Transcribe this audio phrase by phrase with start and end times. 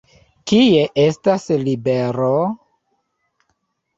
[0.51, 2.31] Kie estas Libero?